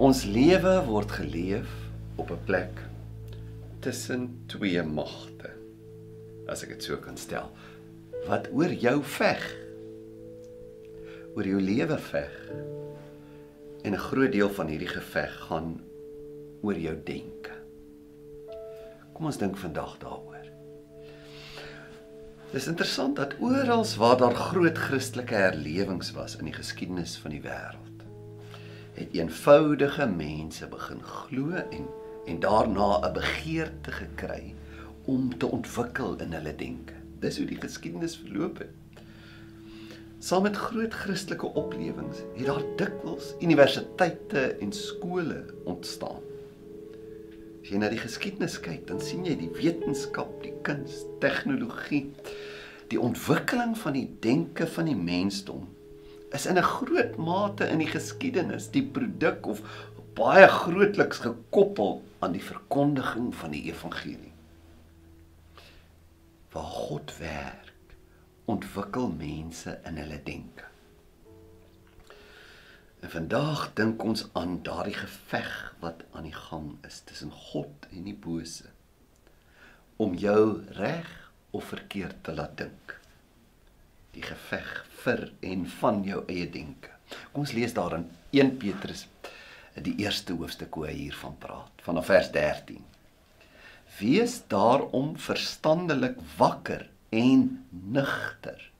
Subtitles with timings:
[0.00, 1.68] Ons lewe word geleef
[2.16, 2.80] op 'n plek
[3.84, 5.50] tussen twee magte.
[6.48, 7.50] As ek dit so kan stel.
[8.26, 9.56] Wat oor jou veg?
[11.36, 12.32] Oor jou lewe veg.
[13.84, 15.80] En 'n groot deel van hierdie geveg gaan
[16.62, 17.52] oor jou denke.
[19.12, 20.46] Kom ons dink vandag daaroor.
[22.52, 27.40] Dis interessant dat oral waar daar groot Christelike herlewings was in die geskiedenis van die
[27.40, 27.91] wêreld,
[28.92, 31.86] het eenvoudige mense begin glo en
[32.24, 34.54] en daarna 'n begeerte gekry
[35.04, 36.92] om te ontwikkel in hulle denke.
[37.18, 38.70] Dis hoe die geskiedenis verloop het.
[40.18, 46.22] Saam met groot Christelike oplewings het daar dikwels universiteite en skole ontstaan.
[47.62, 52.10] As jy na die geskiedenis kyk, dan sien jy die wetenskap, die kuns, tegnologie,
[52.88, 55.68] die ontwikkeling van die denke van die mensdom
[56.32, 59.62] is in 'n groot mate in die geskiedenis die produk of
[60.14, 64.32] baie grootliks gekoppel aan die verkondiging van die evangelie.
[66.52, 67.96] Waar God werk,
[68.44, 70.64] ontwikkel mense in hulle denke.
[73.00, 78.04] En vandag dink ons aan daardie geveg wat aan die gang is tussen God en
[78.04, 78.70] die bose
[80.02, 81.08] om jou reg
[81.50, 83.01] of verkeerd te laat dink.
[84.12, 84.70] Die geveg
[85.02, 86.90] vir en van jou eie denke.
[87.32, 89.06] Kom ons lees daarin 1 Petrus
[89.72, 92.82] die eerste hoofstuk hoe hy hiervan praat vanaf vers 13.
[93.98, 98.72] Wees daarom verstandelik wakker en nugter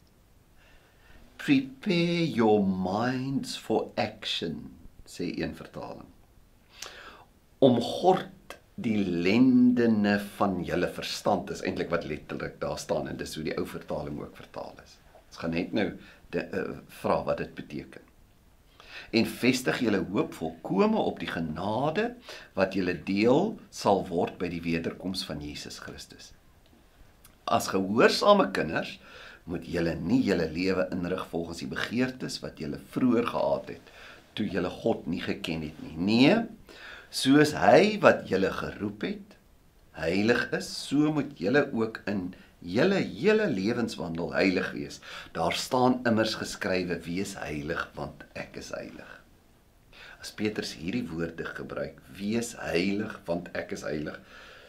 [1.42, 4.70] prepare your minds for action
[5.08, 6.06] sê een vertaling
[7.66, 13.34] om gord die lendene van julle verstand is eintlik wat letterlik daar staan en dis
[13.36, 14.94] hoe die ou vertaling ook vertaal is
[15.32, 15.88] ons gaan net nou
[16.34, 18.10] de uh, vra wat dit beteken
[19.16, 22.12] en vestig julle hoop volkome op die genade
[22.58, 26.30] wat julle deel sal word by die wederkoms van Jesus Christus
[27.48, 28.98] as gehoorsame kinders
[29.50, 33.92] moet julle nie julle lewe inrig volgens die begeertes wat julle vroeër gehad het
[34.38, 35.94] toe julle God nie geken het nie.
[35.96, 36.36] Nee,
[37.12, 39.36] soos hy wat julle geroep het,
[39.98, 42.30] heilig is, so moet julle ook in
[42.62, 45.00] julle hele lewenswandel heilig wees.
[45.32, 49.18] Daar staan immers geskrywe: "Wees heilig, want ek is heilig."
[50.20, 54.20] As Petrus hierdie woorde gebruik, "Wees heilig, want ek is heilig,"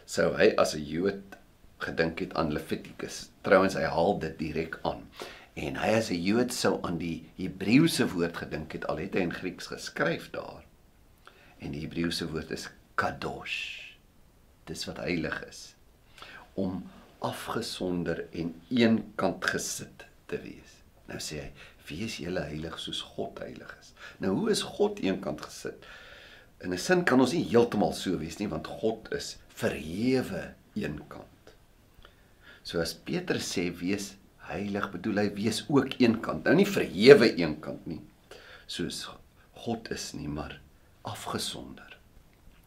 [0.04, 1.36] sou hy as 'n Jood
[1.78, 3.30] gedink het aan Levitikus.
[3.42, 5.08] Trouwens hy haal dit direk aan.
[5.54, 9.20] En hy as 'n Jood sou aan die Hebreëse woord gedink het al het hy
[9.20, 10.64] in Grieks geskryf daar.
[11.58, 13.94] En die Hebreëse woord is kadosh.
[14.64, 15.74] Dis wat heilig is.
[16.54, 16.82] Om
[17.24, 20.80] afgesonder en eenkant gesit te wees.
[21.08, 21.50] Nou sê hy,
[21.88, 23.92] wees julle heilig soos God heilig is.
[24.22, 25.84] Nou hoe is God eenkant gesit?
[26.64, 31.54] In 'n sin kan ons nie heeltemal so wees nie want God is verhewe eenkant.
[32.62, 34.14] So as Petrus sê wees
[34.48, 36.44] heilig, bedoel hy wees ook eenkant.
[36.44, 38.00] Nou nie verhewe eenkant nie.
[38.66, 39.08] Soos
[39.64, 40.60] God is nie, maar
[41.04, 41.96] afgesonder.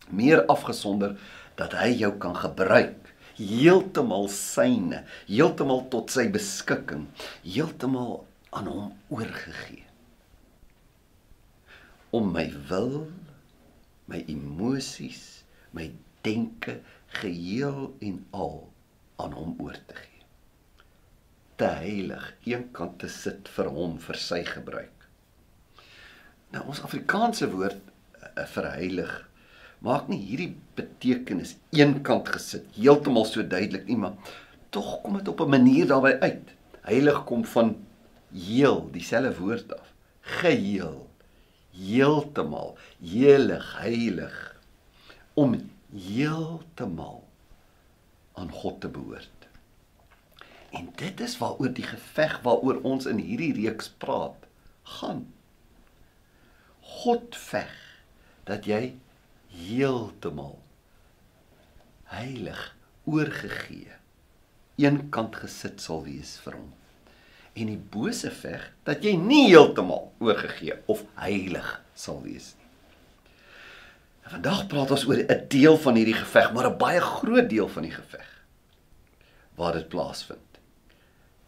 [0.09, 1.17] Meer afgesonder
[1.55, 3.06] dat hy jou kan gebruik
[3.37, 7.07] heeltemal syne, heeltemal tot sy beskikking,
[7.45, 8.23] heeltemal
[8.57, 9.85] aan hom oorgegee.
[12.15, 13.07] Om my wil,
[14.07, 15.43] my emosies,
[15.75, 15.91] my
[16.25, 16.79] denke
[17.19, 18.61] geheel en al
[19.21, 20.23] aan hom oor te gee.
[21.57, 25.07] Te heilig, eenkant te sit vir hom vir sy gebruik.
[26.53, 29.15] Nou ons Afrikaanse woord uh, vir heilig
[29.85, 34.15] maak nie hierdie betekenis eenkant gesit heeltemal so duidelik nie, maar
[34.73, 36.53] tog kom dit op 'n manier daarbey uit.
[36.81, 37.75] Heilig kom van
[38.31, 39.93] heel, dieselfde woord af.
[40.21, 41.07] Geheel,
[41.71, 44.61] heeltemal, heilig, heilig
[45.33, 45.55] om
[45.93, 47.23] heeltemal
[48.33, 49.47] aan God te behoort.
[50.69, 54.47] En dit is waaroor die geveg waaroor ons in hierdie reeks praat,
[54.83, 55.27] gaan.
[56.81, 57.73] God veg
[58.43, 58.95] dat jy
[59.51, 60.57] heeltemal
[62.03, 62.75] heilig
[63.05, 63.95] oorgegee
[64.77, 66.69] eenkant gesit sal wees vir hom.
[67.57, 72.69] En die bose veg dat jy nie heeltemal oorgegee of heilig sal wees nie.
[74.27, 77.69] En vandag praat ons oor 'n deel van hierdie geveg, maar 'n baie groot deel
[77.69, 78.29] van die geveg
[79.55, 80.59] waar dit plaasvind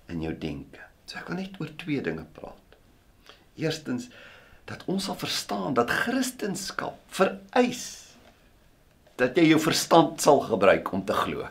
[0.07, 0.79] in jou denke.
[1.05, 2.77] So ek wil net oor twee dinge praat.
[3.55, 4.09] Eerstens
[4.65, 7.98] dat ons sal verstaan dat Christendom vereis
[9.19, 11.47] dat jy jou verstand sal gebruik om te glo.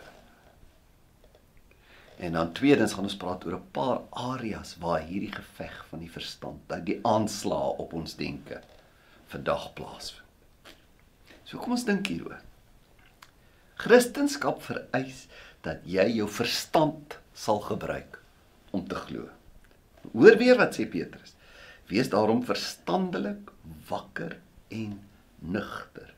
[2.18, 6.10] En dan tweedens gaan ons praat oor 'n paar areas waar hierdie geveg van die
[6.10, 8.62] verstand, dat die aanslae op ons denke
[9.26, 10.24] vandag plaasvind.
[11.44, 12.40] So kom ons dink hieroor.
[13.74, 15.26] Christendom vereis
[15.60, 18.18] dat jy jou verstand sal gebruik
[18.70, 19.28] om te glo.
[20.12, 21.34] Hoor weer wat sê Petrus.
[21.86, 23.50] Wees daarom verstandelik,
[23.88, 24.38] wakker
[24.68, 25.00] en
[25.38, 26.17] nugter.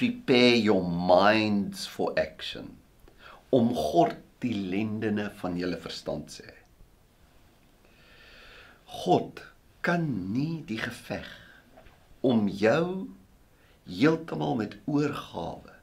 [0.00, 2.78] Prepare your minds for action.
[3.52, 6.54] Om God die lendene van julle verstand sê.
[9.02, 9.42] God
[9.84, 11.28] kan nie die geveg
[12.24, 13.10] om jou
[13.90, 15.76] heeltemal met oorgawe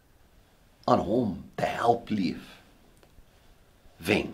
[0.89, 2.57] aan hom te help leef
[4.09, 4.33] wen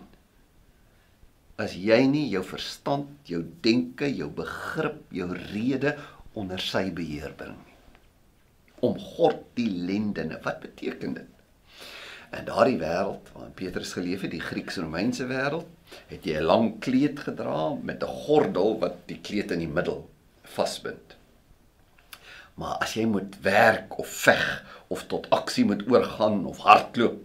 [1.60, 5.98] as jy nie jou verstand, jou denke, jou begrip, jou rede
[6.32, 7.73] onder sy beheer bring nie
[8.86, 11.30] om God die lendene wat beteken dit
[12.34, 17.20] in daardie wêreld waarin Petrus geleef het die Grieks-Romeinse wêreld het jy 'n lang kleed
[17.26, 20.00] gedra met 'n gordel wat die kleed in die middel
[20.56, 21.14] vasbind
[22.54, 24.42] Maar as jy moet werk of veg
[24.94, 27.18] of tot aksie moet oorgaan of hardloop,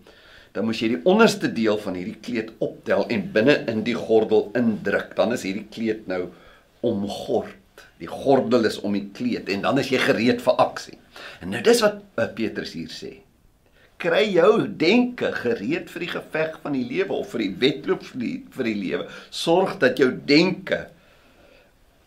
[0.56, 4.48] dan moet jy die onderste deel van hierdie kleed optel en binne in die gordel
[4.58, 5.14] indruk.
[5.18, 6.32] Dan is hierdie kleed nou
[6.86, 7.54] omgord.
[8.00, 11.00] Die gordel is om die kleed en dan is jy gereed vir aksie.
[11.44, 13.18] En nou dis wat uh, Petrus hier sê.
[14.00, 18.22] Kry jou denke gereed vir die geveg van die lewe of vir die wedloop vir
[18.22, 19.08] die, vir die lewe.
[19.36, 20.86] Sorg dat jou denke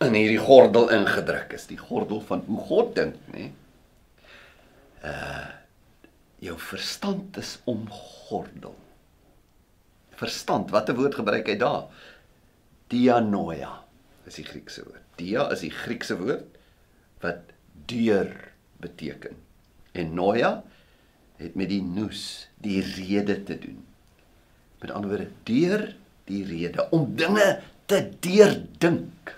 [0.03, 3.51] in hierdie gordel ingedruk is, die gordel van hoe God dink, nê?
[5.07, 5.51] Uh
[6.43, 8.75] jou verstand is omgordel.
[10.19, 11.85] Verstand, watter woord gebruik hy daar?
[12.91, 13.71] Dianoia
[14.27, 15.02] is die Griekse woord.
[15.21, 16.59] Dia is die Griekse woord
[17.23, 17.53] wat
[17.91, 18.31] deur
[18.83, 19.37] beteken.
[19.93, 20.53] En noia
[21.41, 22.23] het met die nous,
[22.63, 23.83] die rede te doen.
[24.83, 25.87] Met ander woorde, deur
[26.31, 27.47] die rede om dinge
[27.91, 29.35] te deurdink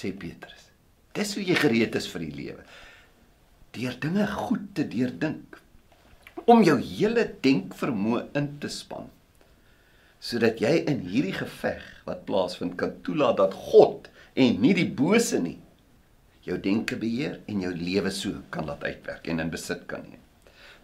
[0.00, 0.68] sê Petrus.
[1.16, 2.64] Dis hoe jy gereed is vir die lewe.
[3.76, 5.58] Deur dinge goed te deurdink
[6.50, 9.10] om jou hele denkvermoë in te span
[10.20, 15.40] sodat jy in hierdie geveg wat plaasvind kan toelaat dat God en nie die bose
[15.42, 15.58] nie.
[16.46, 20.22] Jou denke beheer en jou lewe so kan laat uitwerk en in besit kan neem.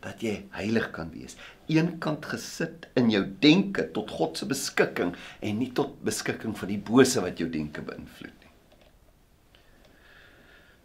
[0.04, 1.38] Dat jy heilig kan wees
[1.72, 6.78] eenkant gesit in jou denke tot God se beskikking en nie tot beskikking van die
[6.78, 8.36] bose wat jou denke beïnvloed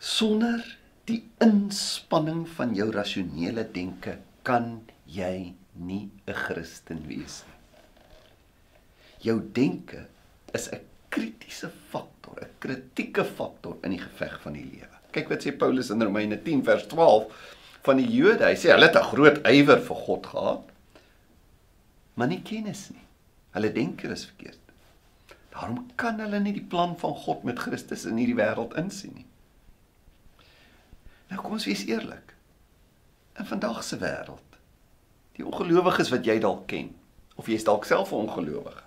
[0.02, 0.64] Sonder
[1.06, 7.60] die inspanning van jou rasionele denke kan jy nie 'n Christen wees nie.
[9.28, 10.08] Jou denke
[10.58, 10.82] is 'n
[11.12, 14.98] kritiese faktor, 'n kritieke faktor in die geveg van die lewe.
[15.12, 17.32] Kyk wat sê Paulus in Romeine 10 vers 12
[17.84, 18.46] van die Jode.
[18.46, 20.64] Hy sê hulle het 'n groot ywer vir God gehad,
[22.16, 23.08] maar nie kennis nie.
[23.52, 24.60] Hulle denke is verkeerd.
[25.52, 29.26] Daarom kan hulle nie die plan van God met Christus in hierdie wêreld insien nie.
[31.32, 32.36] Nou kom ons wees eerlik.
[33.40, 34.58] In vandag se wêreld,
[35.36, 36.90] die ongelowiges wat jy dalk ken,
[37.36, 38.81] of jy's dalk self 'n ongelowige,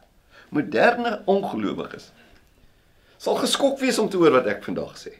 [0.55, 2.11] moderne ongelowiges,
[3.19, 5.15] sal geskok wees om te hoor wat ek vandag sê.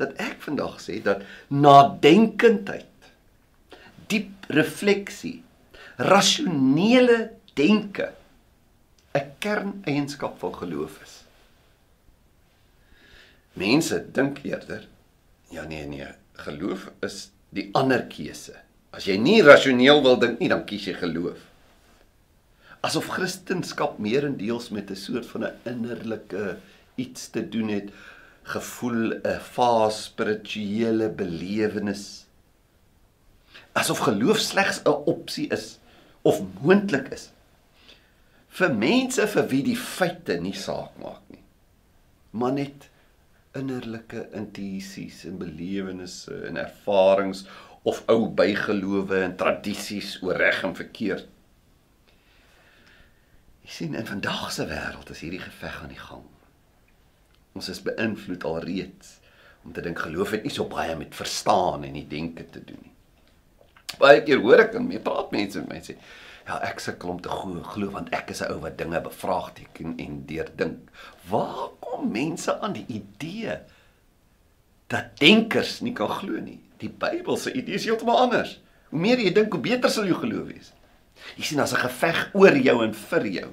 [0.00, 2.90] Dat ek vandag sê dat nadenkendheid,
[4.10, 5.40] diep refleksie,
[5.96, 8.12] rasionele denke
[9.14, 11.14] 'n kerneienskap van geloof is.
[13.54, 14.88] Mense dink eerder
[15.54, 18.56] Ja nee nee, geloof is die ander keuse.
[18.90, 21.38] As jy nie rasioneel wil dink nie, dan kies jy geloof.
[22.84, 26.56] Asof Christendom meerendeels met 'n soort van 'n innerlike
[26.94, 27.88] iets te doen het,
[28.42, 32.26] gevoel, 'n fase spirituele belewenis.
[33.72, 35.78] Asof geloof slegs 'n opsie is
[36.22, 37.30] of moontlik is
[38.48, 41.42] vir mense vir wie die feite nie saak maak nie.
[42.30, 42.88] Maar net
[43.52, 47.46] innerlike intuïsies en belewennisse en ervarings
[47.82, 51.26] of ou bygelowe en tradisies oor reg en verkeerd.
[53.64, 56.24] Jy sien in vandag se wêreld is hierdie geveg aan die gang.
[57.56, 59.20] Ons is beïnvloed alreeds
[59.64, 62.82] om te dink geloof het nie so baie met verstaan en die denke te doen
[62.82, 62.92] nie.
[63.98, 65.96] Baie keer hoor ek dan mee praat mense met my sê,
[66.44, 69.96] Ja, ek sukkel om te glo, glo want ek is 'n ou wat dinge bevraagteken
[69.96, 70.90] en deurdink.
[71.30, 73.58] Waar kom mense aan die idee
[74.92, 76.60] dat denkers nie kan glo nie?
[76.78, 78.60] Die Bybel se idee is heeltemal anders.
[78.90, 80.72] Hoe meer jy dink, hoe beter sal jou geloof wees.
[81.36, 83.50] Jy sien, daar's 'n geveg oor jou en vir jou.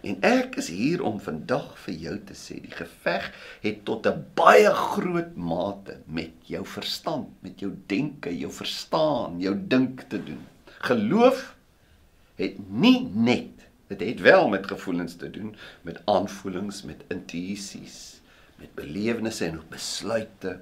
[0.00, 4.24] En ek is hier om vandag vir jou te sê, die geveg het tot 'n
[4.34, 10.46] baie groot mate met jou verstand, met jou denke, jou verstaan, jou dink te doen.
[10.78, 11.56] Geloof
[12.36, 18.20] het nie net dit het wel met gevoelens te doen, met aanvoelings, met intuïsies,
[18.56, 20.60] met belewennisse en besluite.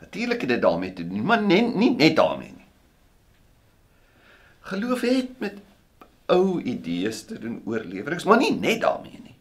[0.00, 2.57] Natuurlik het dit daarmee te doen, maar nie, nie net daarmee.
[4.68, 5.60] Geloof het met
[6.28, 9.36] ou idees te doen oorleweringe, maar nie net daarmee nie.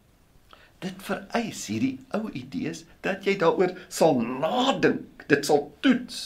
[0.84, 6.20] Dit vereis hierdie ou idees dat jy daaroor sal nadink, dit sal toets.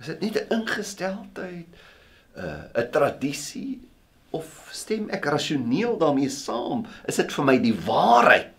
[0.00, 3.88] Is dit nie 'n ingesteldheid, 'n uh, 'n tradisie
[4.30, 6.86] of stem ek rasioneel daarmee saam?
[7.06, 8.56] Is dit vir my die waarheid?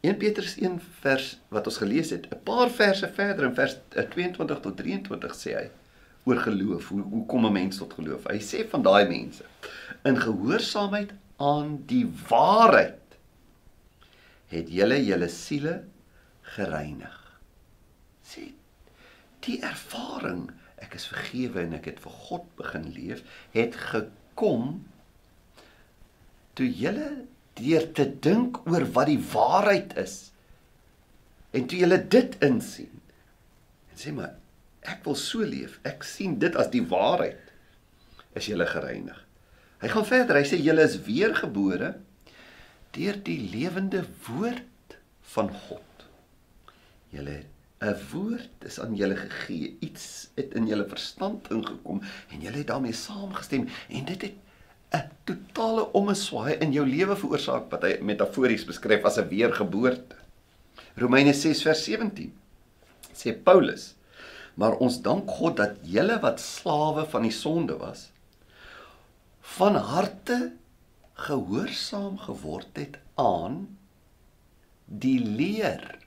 [0.00, 4.60] 1 Petrus 1 vers wat ons gelees het, 'n paar verse verder in vers 22
[4.60, 5.70] tot 23 sê hy
[6.24, 6.88] oor geloof.
[6.88, 8.26] Hoe hoe kom 'n mens tot geloof?
[8.30, 9.44] Hy sê van daai mense
[10.04, 13.16] in gehoorsaamheid aan die waarheid
[14.46, 15.84] het julle julle siele
[16.40, 17.18] gereinig.
[18.22, 18.52] Sê
[19.40, 20.50] die ervaring
[20.82, 23.22] ek is vergewe en ek het vir God begin leef
[23.54, 24.84] het gekom
[26.58, 27.08] toe julle
[27.58, 30.16] deur te dink oor wat die waarheid is
[31.52, 33.00] en toe julle dit insien
[33.92, 34.41] en sê maar
[34.82, 35.78] ek wil so leef.
[35.86, 37.52] Ek sien dit as die waarheid.
[38.38, 39.18] Is julle gereinig?
[39.82, 40.38] Hy gaan verder.
[40.38, 41.94] Hy sê julle is weergebore
[42.92, 44.98] deur die lewende woord
[45.34, 46.06] van God.
[47.12, 47.42] Julle
[47.82, 49.76] 'n woord is aan julle gegee.
[49.80, 54.36] Iets het in julle verstand ingekom en julle het daarmee saamgestem en dit het
[54.94, 60.16] 'n totale ommeswaai in jou lewe veroorsaak wat hy metafories beskryf as 'n weergeboorte.
[60.96, 62.32] Romeine 6 vers 17
[63.12, 63.94] sê Paulus:
[64.54, 68.10] "Maar ons dank God dat julle wat slawe van die sonde was,
[69.40, 70.52] van harte
[71.12, 73.78] gehoorsaam geword het aan
[74.84, 75.98] die leer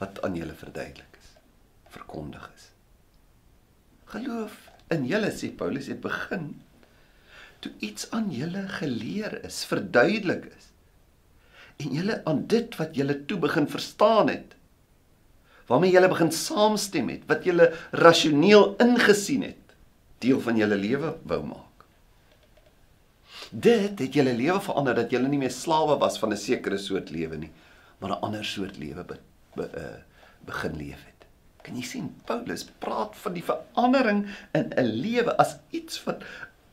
[0.00, 1.30] wat aan julle verduidelik is,
[1.88, 2.68] verkondig is.
[4.12, 4.56] Geloof
[4.92, 6.62] in julle sê Paulus het begin
[7.62, 10.72] toe iets aan julle geleer is, verduidelik is
[11.82, 14.56] en julle aan dit wat julle toe begin verstaan het
[15.68, 19.76] waarmee julle begin saamstem het wat julle rasioneel ingesien het
[20.24, 21.86] deel van julle lewe wou maak
[23.50, 27.10] dit het julle lewe verander dat julle nie meer slawe was van 'n sekere soort
[27.10, 27.52] lewe nie
[28.00, 29.16] maar 'n ander soort lewe be,
[29.54, 30.00] be, uh,
[30.44, 31.26] begin leef het
[31.62, 36.24] kan jy sien Paulus praat van die verandering in 'n lewe as iets wat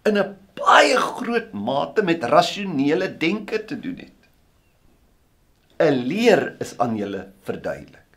[0.10, 4.20] in 'n baie groot mate met rasionele denke te doen het.
[5.80, 8.09] 'n Leer is aan julle verduidelik.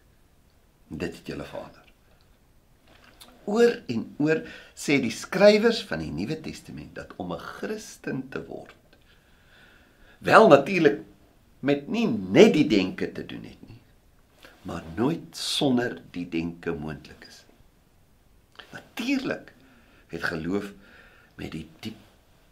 [0.93, 1.81] Dit het julle Vader.
[3.49, 4.45] Oor en oor
[4.77, 8.77] sê die skrywers van die Nuwe Testament dat om 'n Christen te word
[10.23, 11.01] wel natuurlik
[11.61, 13.81] met nie net die denke te doen het nie,
[14.63, 17.43] maar nooit sonder die denke moontlik is.
[18.71, 19.53] Natuurlik
[20.15, 20.71] het geloof
[21.35, 21.99] met die diep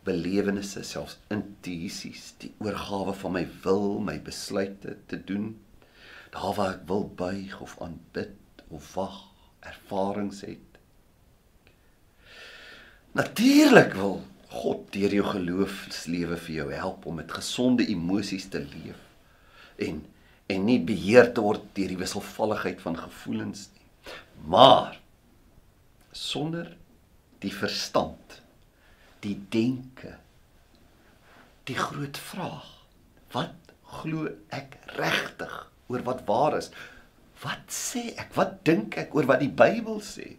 [0.07, 5.53] belewennisse, selfs intuïsies, die oorgawe van my wil, my besluite te doen,
[6.31, 9.19] daar waar ek wil buig of aanbid of wag,
[9.67, 10.79] ervarings het.
[13.13, 14.21] Natuurlik wil
[14.51, 18.99] God deur jou geloofslewe vir jou help om met gesonde emosies te leef
[19.79, 20.03] en
[20.51, 24.15] en nie beheer te word deur die wisselvalligheid van gevoelens nie.
[24.51, 24.97] Maar
[26.11, 26.73] sonder
[27.39, 28.41] die verstand
[29.23, 30.17] die denke
[31.71, 32.67] die groot vraag
[33.31, 36.71] wat glo ek regtig oor wat waar is.
[37.43, 38.35] Wat sê ek?
[38.37, 40.37] Wat dink ek oor wat die Bybel sê?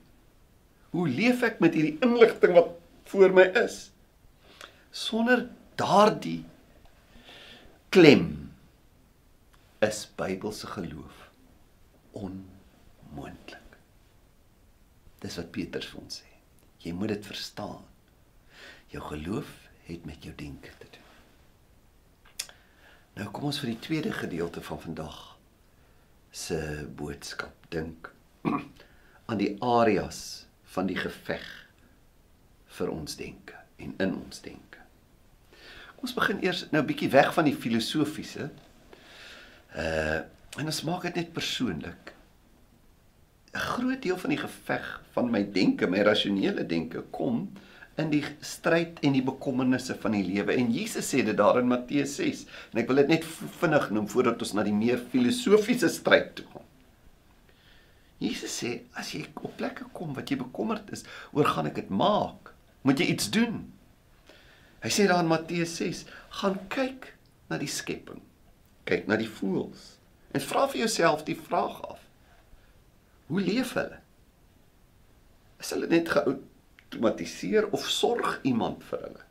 [0.91, 2.75] Hoe leef ek met hierdie inligting wat
[3.11, 3.89] voor my is?
[4.91, 5.47] Sonder
[5.79, 6.43] daardie
[7.91, 8.51] klem
[9.81, 11.27] is Bybelse geloof
[12.11, 13.57] onmoontlik.
[15.23, 16.29] Dis wat Petrus vir ons sê.
[16.81, 17.81] Jy moet dit verstaan.
[18.91, 19.49] Jou geloof
[19.87, 21.01] het met jou denke te doen.
[23.19, 25.30] Nou kom ons vir die tweede gedeelte van vandag
[26.31, 27.53] se boodskap.
[27.69, 28.11] Dink
[29.29, 31.47] aan die areas van die geveg
[32.77, 34.79] vir ons denke en in ons denke.
[35.95, 38.49] Kom ons begin eers nou 'n bietjie weg van die filosofiese.
[39.75, 40.21] Uh
[40.59, 42.13] en ons maak dit net persoonlik.
[43.53, 47.51] 'n Groot deel van die geveg van my denke, my rasionele denke kom
[47.99, 50.55] in die stryd en die bekommernisse van die lewe.
[50.55, 52.45] En Jesus sê dit daar in Matteus 6.
[52.71, 53.27] En ek wil dit net
[53.59, 56.65] vinnig noem voordat ons na die meer filosofiese stryd toe kom.
[58.21, 61.89] Jesus sê as jy op plekke kom wat jy bekommerd is, oor gaan ek dit
[61.89, 62.51] maak,
[62.85, 63.63] moet jy iets doen.
[64.81, 66.05] Hy sê daar in Matteus 6,
[66.41, 67.09] gaan kyk
[67.49, 68.21] na die skepping.
[68.89, 69.97] Kyk na die voëls
[70.31, 71.99] en vra vir jouself die vraag af.
[73.27, 73.99] Hoe leef hulle?
[75.59, 76.37] Is hulle net gehou
[76.91, 79.23] outomatiseer of sorg iemand vir hulle?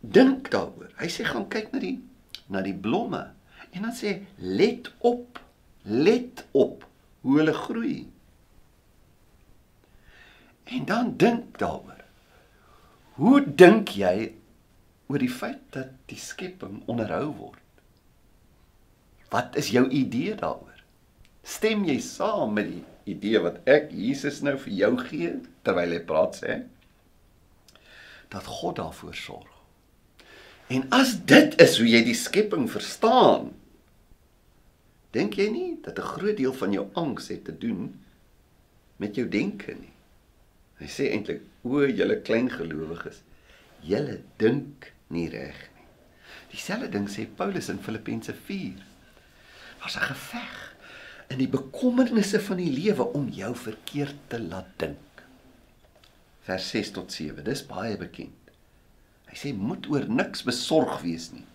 [0.00, 0.90] Dink daaroor.
[0.98, 1.96] Hy sê gaan kyk na die
[2.52, 3.22] na die blomme
[3.74, 5.40] En dan sê let op,
[5.82, 6.86] let op
[7.20, 8.12] hoe hulle groei.
[10.64, 12.04] En dan dink daaroor.
[13.18, 14.34] Hoe dink jy
[15.10, 17.60] oor die feit dat die skepping onderhou word?
[19.34, 20.78] Wat is jou idee daaroor?
[21.42, 25.32] Stem jy saam met die idee wat ek Jesus nou vir jou gee
[25.66, 26.62] terwyl hy praat sê
[28.32, 29.50] dat God daarvoor sorg?
[30.72, 33.52] En as dit is hoe jy die skepping verstaan,
[35.14, 38.00] dink jy nie dat 'n groot deel van jou angs het te doen
[38.96, 39.92] met jou denke nie?
[40.80, 43.22] Hy sê eintlik o, julle klein gelowiges,
[43.80, 45.86] julle dink nie reg nie.
[46.50, 48.82] Dieselfde ding sê Paulus in Filippense 4.
[49.80, 50.73] Daar's 'n geveg
[51.34, 55.22] in die bekommernisse van die lewe om jou verkeerd te laat dink.
[56.46, 57.42] Vers 6 tot 7.
[57.46, 58.52] Dis baie bekend.
[59.26, 61.46] Hy sê moet oor niks besorg wees nie.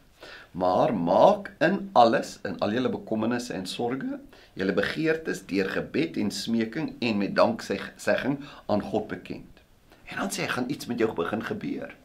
[0.52, 4.20] Maar maak in alles, in al julle bekommernisse en sorges,
[4.60, 9.64] julle begeertes deur gebed en smeking en met danksegging aan God bekend.
[10.12, 11.96] En dan sê hy gaan iets met jou begin gebeur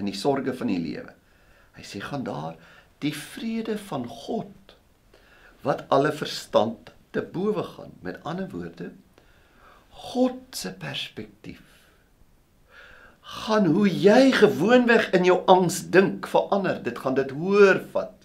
[0.00, 1.12] in die sorges van die lewe.
[1.76, 2.56] Hy sê gaan daar
[3.04, 4.78] die vrede van God
[5.62, 7.92] wat alle verstand te bowe gaan.
[8.00, 8.92] Met ander woorde,
[9.90, 11.72] God se perspektief
[13.32, 16.80] gaan hoe jy gewoonweg in jou angs dink verander.
[16.82, 18.16] Dit gaan dit hoër vat.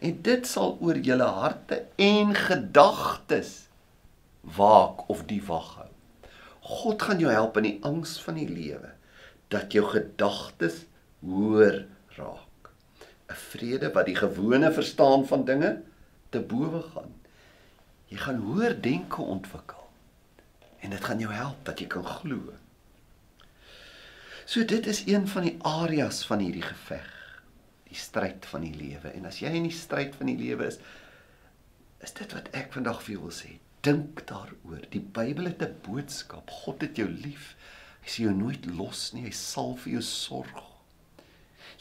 [0.00, 3.52] En dit sal oor julle harte en gedagtes
[4.56, 5.90] waak of die wag hou.
[6.64, 8.94] God gaan jou help in die angs van die lewe
[9.52, 10.82] dat jou gedagtes
[11.24, 11.84] hoër
[12.16, 12.43] raak.
[13.28, 15.82] 'n Vrede wat die gewone verstaan van dinge
[16.28, 17.14] te bowe gaan.
[18.06, 19.90] Jy gaan hoër denke ontwikkel.
[20.78, 22.52] En dit gaan jou help dat jy kan glo.
[24.44, 27.08] So dit is een van die areas van hierdie geveg,
[27.88, 29.08] die stryd van die lewe.
[29.16, 30.76] En as jy in die stryd van die lewe is,
[32.04, 33.54] is dit wat ek vandag vir jou wil sê.
[33.84, 34.84] Dink daaroor.
[34.92, 36.50] Die Bybel het 'n boodskap.
[36.50, 37.56] God het jou lief.
[38.04, 39.24] Hy sê jou nooit los nie.
[39.24, 40.73] Hy sal vir jou sorg.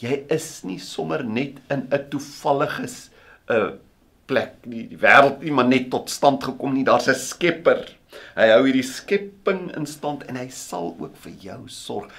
[0.03, 2.89] Jy is nie sommer net in 'n toevallige
[3.49, 3.71] uh,
[4.27, 4.87] plek nie.
[4.91, 6.83] Die wêreld nie maar net tot stand gekom nie.
[6.83, 7.87] Daar's 'n Skepper.
[8.35, 12.11] Hy hou hierdie skepping in stand en hy sal ook vir jou sorg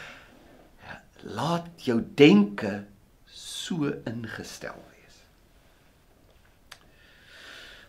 [1.24, 2.84] laat jou denke
[3.24, 5.20] so ingestel wees.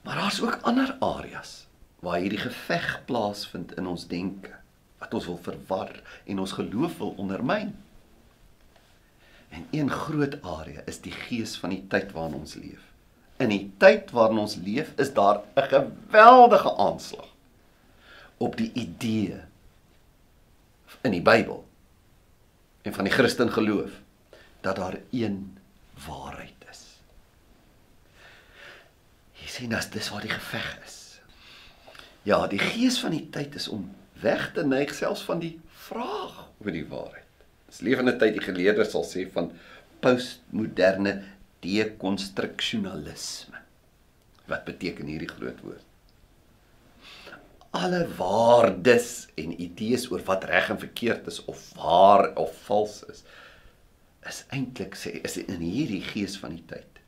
[0.04, 1.66] Maar daar's ook ander areas
[2.00, 4.54] waar hierdie geveg plaasvind in ons denke
[5.02, 5.92] wat ons wil verwar
[6.26, 7.74] en ons geloof wil ondermyn.
[9.56, 12.82] En een groot area is die gees van die tyd waarin ons leef.
[13.40, 17.30] In die tyd waarin ons leef, is daar 'n geweldige aanslag
[18.38, 19.40] op die idee
[21.02, 21.64] in die Bybel
[22.82, 23.92] en van die Christen geloof
[24.62, 25.58] dat daar een
[26.08, 26.82] waarheid is.
[29.34, 31.20] Jy sien as dis waar die geveg is.
[32.24, 36.50] Ja, die gees van die tyd is om weg te neig selfs van die vraag
[36.58, 37.25] oor die waarheid.
[37.70, 39.52] Dis lewende tyd die geleerdes sal sê van
[40.04, 41.18] postmoderne
[41.66, 43.60] dekonstruksionalisme.
[44.50, 45.86] Wat beteken hierdie groot woord?
[47.76, 53.26] alle waardes en idees oor wat reg en verkeerd is of waar of vals is
[54.30, 57.02] is eintlik sê is in hierdie gees van die tyd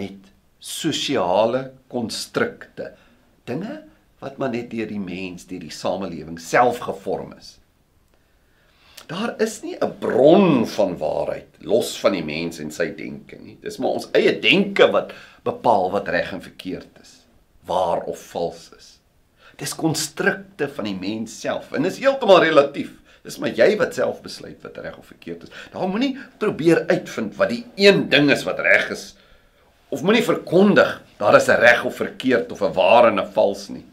[0.00, 0.32] net
[0.70, 2.90] sosiale konstrukte
[3.50, 3.78] dinge
[4.22, 7.54] wat maar net deur die mens deur die samelewing self gevorm is
[9.08, 13.56] daar is nie 'n bron van waarheid los van die mens en sy denke nie
[13.60, 15.12] dis maar ons eie denke wat
[15.44, 17.24] bepaal wat reg en verkeerd is
[17.64, 18.98] waar of vals is
[19.58, 22.92] Dis konstrukte van die mens self en is heeltemal relatief.
[23.26, 25.54] Dis maar jy wat self besluit wat reg of verkeerd is.
[25.72, 29.10] Daar moenie probeer uitvind wat die een ding is wat reg is
[29.90, 33.68] of moenie verkondig daar is 'n reg of verkeerd of 'n waar en 'n vals
[33.68, 33.84] nie.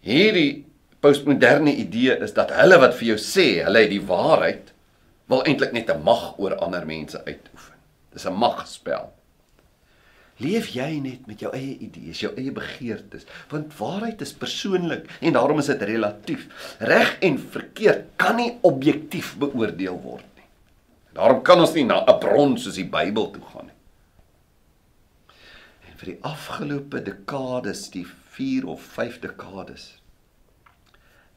[0.00, 0.64] Hierdie
[1.04, 4.70] postmoderne idee is dat hulle wat vir jou sê hulle het die waarheid
[5.28, 7.76] wil eintlik net 'n mag oor ander mense uitoefen.
[8.12, 9.12] Dis 'n magspel.
[10.36, 15.32] Leef jy net met jou eie idees, jou eie begeertes, want waarheid is persoonlik en
[15.32, 16.46] daarom is dit relatief.
[16.78, 20.48] Reg en verkeerd kan nie objektief beoordeel word nie.
[21.12, 23.78] Daarom kan ons nie na 'n bron soos die Bybel toe gaan nie.
[25.88, 30.00] En vir die afgelope dekades, die 4 of 5 dekades,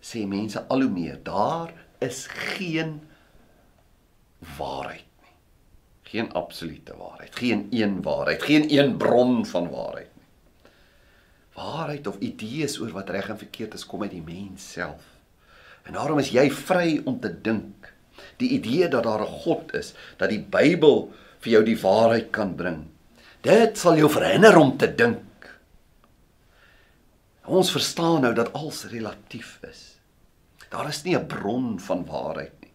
[0.08, 3.00] sê mense al hoe meer, daar is geen
[4.58, 5.08] waarheid
[6.08, 10.72] geen absolute waarheid, geen een waarheid, geen een bron van waarheid nie.
[11.54, 15.04] Waarheid of idees oor wat reg en verkeerd is kom uit die mens self.
[15.84, 17.94] En daarom is jy vry om te dink.
[18.42, 22.56] Die idee dat daar 'n God is, dat die Bybel vir jou die waarheid kan
[22.56, 22.88] bring.
[23.42, 25.60] Dit sal jou verhinder om te dink.
[27.46, 29.97] Ons verstaan nou dat alles relatief is.
[30.70, 32.74] Daar is nie 'n bron van waarheid nie.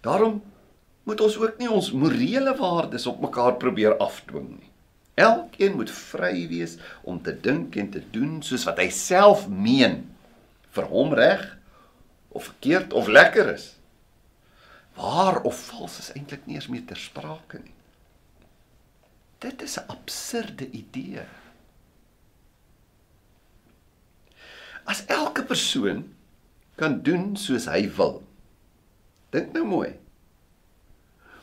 [0.00, 0.42] Daarom
[1.02, 4.70] moet ons ook nie ons morele waardes op mekaar probeer afdwing nie.
[5.14, 10.02] Elkeen moet vry wees om te dink en te doen soos wat hy self meen
[10.76, 11.46] vir hom reg
[12.28, 13.76] of verkeerd of lekker is.
[14.96, 17.74] Waar of vals is eintlik nie eens meer ter sprake nie.
[19.38, 21.24] Dit is 'n absurde idee.
[24.84, 26.15] As elke persoon
[26.76, 28.20] kan doen soos hy wil.
[29.34, 29.94] Dink nou mooi.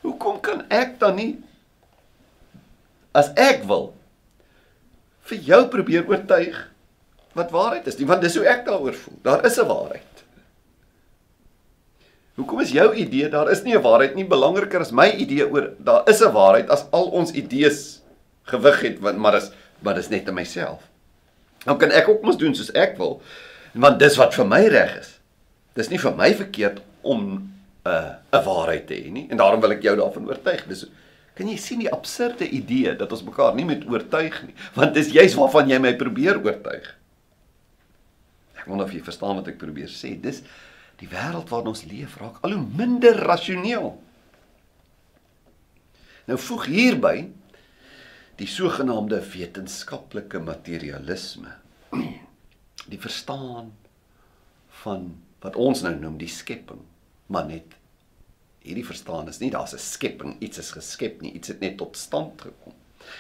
[0.04, 1.32] Hoekom kan ek dan nie
[3.14, 3.92] as ek wil
[5.30, 6.58] vir jou probeer oortuig
[7.38, 9.18] wat waarheid is nie, want dis hoe ek daaroor voel.
[9.26, 10.14] Daar is 'n waarheid.
[12.36, 15.74] Hoekom is jou idee daar is nie 'n waarheid nie belangriker as my idee oor
[15.80, 18.02] daar is 'n waarheid as al ons idees
[18.44, 20.82] gewig het, maar is maar dis net in myself.
[21.66, 23.22] Nou kan ek ook mos doen soos ek wil,
[23.74, 25.20] want dis wat vir my reg is.
[25.78, 29.62] Dis nie vir my verkeerd om 'n uh, 'n waarheid te hê nie en daarom
[29.62, 30.68] wil ek jou daarvan oortuig.
[30.68, 30.86] Dis
[31.34, 35.10] kan jy sien die absurde idee dat ons mekaar nie met oortuig nie, want dis
[35.12, 36.86] juist waarvan jy my probeer oortuig.
[38.56, 40.14] Ek wonder of jy verstaan wat ek probeer sê.
[40.22, 40.44] Dis
[41.02, 43.98] die wêreld waarin ons leef raak al hoe minder rasioneel.
[46.30, 47.18] Nou voeg hierby
[48.40, 51.58] die sogenaamde wetenskaplike materialisme
[52.90, 53.74] die verstaan
[54.84, 55.12] van
[55.44, 56.82] wat ons nou noem die skepping
[57.34, 57.78] maar net
[58.64, 61.98] hierdie verstaan is nie daar's 'n skepping iets is geskep nie iets het net tot
[61.98, 62.74] stand gekom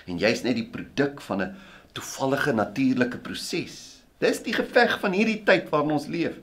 [0.07, 1.55] en jy's net die produk van 'n
[1.93, 6.39] toevallige natuurlike proses dis die geveg van hierdie tyd waarin ons leef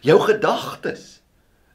[0.00, 1.20] jou gedagtes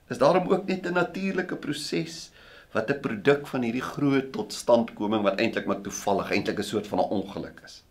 [0.10, 2.32] is daarom ook net 'n natuurlike proses
[2.74, 7.00] wat 'n produk van hierdie groot totstandkoming wat eintlik maar toevallig eintlik 'n soort van
[7.00, 7.84] 'n ongeluk is.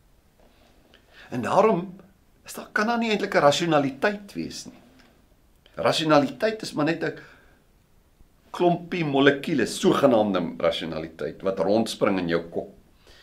[1.30, 1.96] En daarom
[2.44, 4.81] is daar kan daar nie eintlik 'n rasionaliteit wees nie.
[5.74, 7.18] Rasionaliteit is maar net 'n
[8.50, 12.74] klompie molekules, sogenaamde rasionaliteit wat rondspring in jou kop.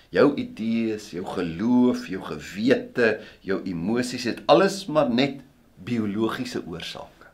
[0.10, 5.42] Jou idees, jou geloof, jou gewete, jou emosies het alles maar net
[5.76, 7.28] biologiese oorsake.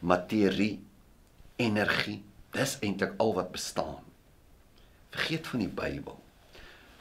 [0.00, 0.80] Materie,
[1.56, 4.04] energie, Dis eintlik al wat bestaan.
[5.12, 6.16] Vergeet van die Bybel.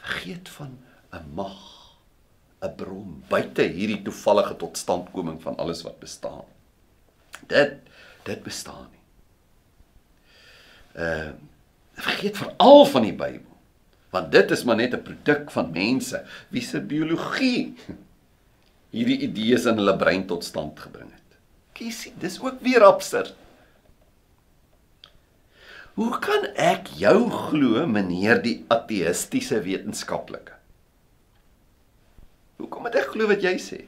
[0.04, 0.78] Vergeet van
[1.14, 1.62] 'n mag,
[2.62, 6.44] 'n bron buite hierdie toevallige totstandkoming van alles wat bestaan.
[7.48, 7.78] Dit
[8.28, 9.04] dit bestaan nie.
[11.04, 11.36] Ehm uh,
[11.98, 13.56] vergeet veral van die Bybel.
[14.14, 17.76] Want dit is maar net 'n produk van mense wie se biologie
[18.96, 21.38] hierdie idees in hulle brein tot stand gebring het.
[21.74, 23.36] Kiesie, dis ook weer absurd.
[25.98, 30.54] Hoe kan ek jou glo, meneer die ateïstiese wetenskaplike?
[32.62, 33.80] Hoekom moet ek glo wat jy sê?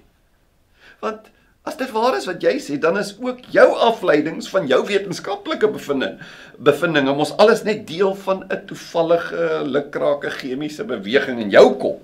[1.02, 1.30] Want
[1.70, 5.70] as dit waar is wat jy sê, dan is ook jou afleidings van jou wetenskaplike
[5.76, 6.18] bevinding
[6.58, 12.02] bevindinge mos alles net deel van 'n toevallige lukrake chemiese beweging in jou kop.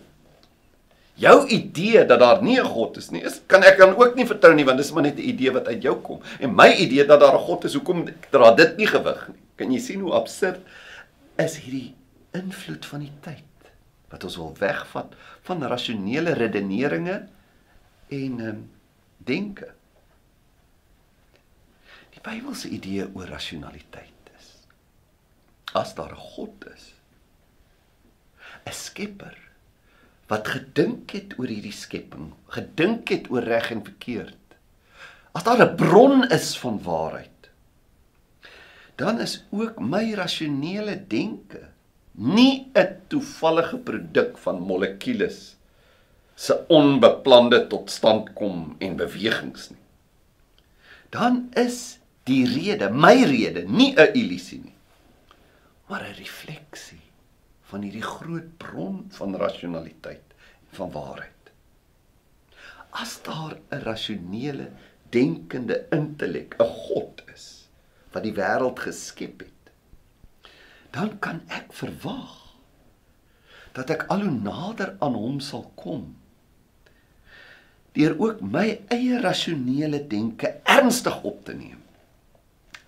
[1.16, 4.26] Jou idee dat daar nie 'n God is nie, is kan ek dan ook nie
[4.26, 6.20] vertrou nie want dis maar net 'n idee wat uit jou kom.
[6.40, 9.42] En my idee dat daar 'n God is, hoekom dra dit nie gewig nie?
[9.56, 10.60] Kan jy sien hoe absurd
[11.38, 11.96] is hierdie
[12.34, 13.44] invloed van die tyd
[14.12, 17.28] wat ons wil wegvat van rasionele redeneringe
[18.10, 18.70] en um,
[19.18, 19.74] denke.
[22.16, 24.52] Die Bybelse idee oor rasionaliteit is
[25.74, 26.94] as daar 'n God is,
[28.66, 29.38] 'n skepper
[30.28, 34.58] wat gedink het oor hierdie skepping, gedink het oor reg en verkeerd.
[35.34, 37.36] As daar 'n bron is van waarheid
[38.96, 41.68] dan is ook my rasionele denke
[42.12, 45.56] nie 'n toevallige produk van molekules
[46.36, 49.84] se onbeplande totstandkom en bewegings nie.
[51.10, 54.78] Dan is die rede, my rede, nie 'n illusie nie,
[55.88, 57.02] maar 'n refleksie
[57.70, 60.34] van hierdie groot bron van rasionaliteit
[60.70, 61.52] en van waarheid.
[62.92, 64.72] As daar 'n rasionele
[65.10, 67.68] denkende intellek, 'n God is,
[68.12, 69.72] wat die wêreld geskep het,
[70.92, 72.46] dan kan ek verwag
[73.76, 76.16] dat ek al hoe nader aan hom sal kom.
[77.96, 81.80] Deur ook my eie rasionele denke ernstig op te neem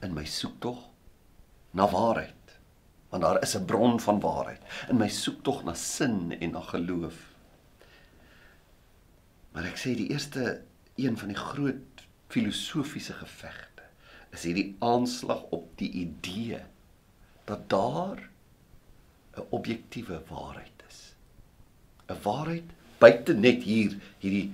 [0.04, 0.84] in my soektog
[1.78, 2.58] na waarheid,
[3.10, 7.16] want daar is 'n bron van waarheid in my soektog na sin en na geloof.
[9.52, 10.62] Maar ek sê die eerste
[10.96, 13.84] een van die groot filosofiese gevegte
[14.30, 16.60] is hierdie aanslag op die idee
[17.46, 18.30] dat daar
[19.38, 21.16] 'n objektiewe waarheid is.
[22.08, 22.64] 'n Waarheid
[22.98, 24.52] buite net hier hierdie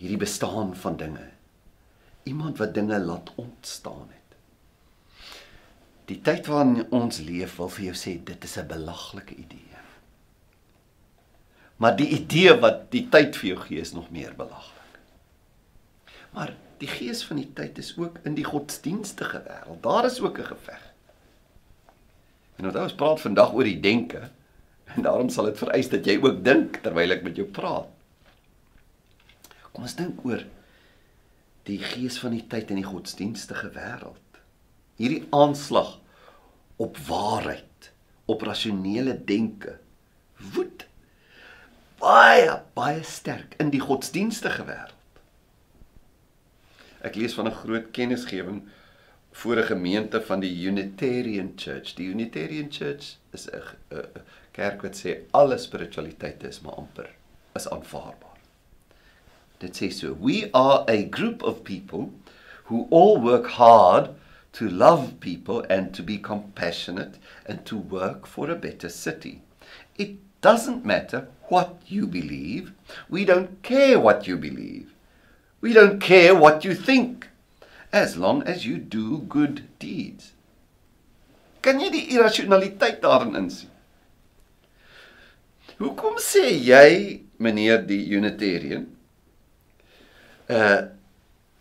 [0.00, 1.26] hierdie bestaan van dinge.
[2.28, 4.36] Iemand wat dinge laat ontstaan het.
[6.08, 9.78] Die tyd waarin ons leef wil vir jou sê dit is 'n belaglike idee.
[11.76, 14.98] Maar die idee wat die tyd vir jou gee is nog meer belaglik.
[16.32, 19.82] Maar die gees van die tyd is ook in die godsdienstige wêreld.
[19.82, 20.92] Daar is ook 'n geveg.
[22.56, 24.30] En onthou ons praat vandag oor die denke
[24.84, 27.88] en daarom sal dit vereis dat jy ook dink terwyl ek met jou praat.
[29.72, 30.44] Kom ons dink oor
[31.68, 34.40] die gees van die tyd in die godsdienstige wêreld.
[35.00, 35.98] Hierdie aanslag
[36.80, 37.90] op waarheid,
[38.30, 39.78] op rasionele denke
[40.54, 40.86] woed
[42.00, 44.96] baie baie sterk in die godsdienstige wêreld.
[47.04, 48.68] Ek lees van 'n groot kennisgewing
[49.32, 51.94] voor 'n gemeente van die Unitarian Church.
[51.94, 53.62] Die Unitarian Church is 'n
[54.52, 57.10] kerk wat sê alle spiritualiteit is maar amper
[57.54, 58.29] is aanvaarbaar.
[59.60, 62.10] Dit sê so: "We are a group of people
[62.64, 64.10] who all work hard
[64.52, 69.42] to love people and to be compassionate and to work for a better city.
[69.96, 72.72] It doesn't matter what you believe.
[73.08, 74.92] We don't care what you believe.
[75.60, 77.28] We don't care what you think
[77.92, 80.32] as long as you do good deeds.
[81.60, 83.68] Kan jy die irrasionaliteit daarin insien?
[85.80, 88.86] Hoekom sê jy, meneer die Unitarian,
[90.50, 90.80] uh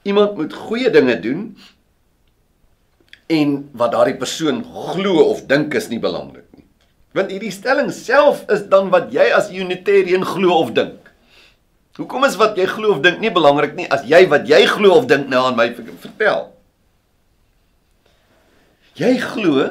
[0.08, 1.42] iemand moet goeie dinge doen
[3.30, 6.66] en wat daardie persoon glo of dink is nie belangrik nie.
[7.14, 11.12] Want hierdie stelling self is dan wat jy as Unitarian glo of dink.
[12.00, 14.96] Hoekom is wat jy glo of dink nie belangrik nie as jy wat jy glo
[14.98, 16.48] of dink nou aan my vertel?
[18.98, 19.68] Jy glo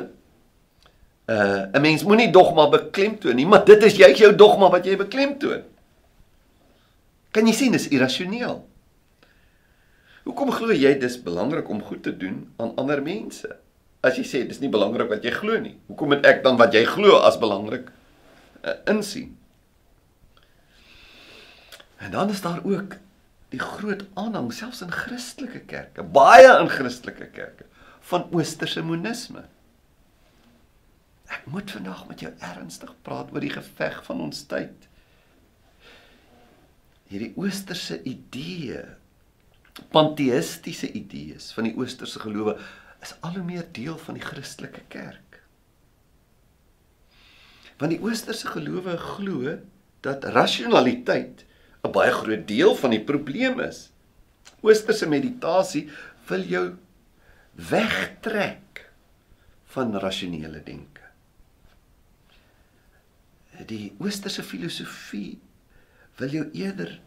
[1.29, 4.97] uh 'n mens moenie dogma beklemtoon nie, maar dit is jy jou dogma wat jy
[4.97, 5.63] beklemtoon.
[7.33, 8.63] Kan jy sien dis irrasioneel?
[10.29, 13.49] Hoekom glo jy dis belangrik om goed te doen aan ander mense?
[14.05, 15.79] As jy sê dis nie belangrik wat jy glo nie.
[15.89, 17.89] Hoekom moet ek dan wat jy glo as belangrik
[18.61, 19.33] uh, insien?
[22.05, 22.99] En dan is daar ook
[23.51, 27.65] die groot aanhang selfs in Christelike kerke, baie in Christelike kerke
[28.11, 29.47] van oosterse monisme.
[31.33, 34.87] Ek moet vandag met jou ernstig praat oor die geveg van ons tyd.
[37.09, 38.85] Hierdie oosterse idee,
[39.93, 42.57] panteïstiese idees van die oosterse gelowe
[43.05, 45.41] is al hoe meer deel van die Christelike kerk.
[47.79, 49.59] Want die oosterse gelowe glo
[50.03, 51.45] dat rasionaliteit
[51.85, 53.91] 'n baie groot deel van die probleem is.
[54.61, 55.89] Oosterse meditasie
[56.27, 56.77] wil jou
[57.55, 58.91] wegtrek
[59.75, 61.03] van rasionele denke.
[63.67, 65.39] Die oosterse filosofie
[66.19, 67.01] wil jou eerder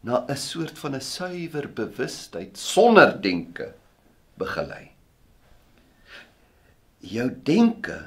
[0.00, 3.74] na 'n soort van 'n suiwer bewustheid sonder denke
[4.34, 4.90] begelei.
[6.98, 7.98] Jou denke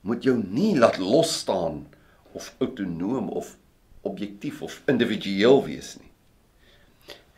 [0.00, 1.86] moet jou nie laat los staan
[2.32, 3.56] of autonoom of
[4.00, 6.10] objektief of individueel wees nie.